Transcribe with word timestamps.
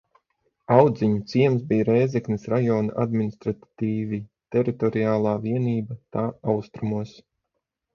Auziņu 0.75 1.19
ciems 1.33 1.67
bija 1.73 1.85
Rēzeknes 1.91 2.49
rajona 2.55 2.97
administratīvi 3.05 4.23
teritoriāla 4.59 5.39
vienība 5.49 6.05
tā 6.19 6.29
austrumos. 6.59 7.19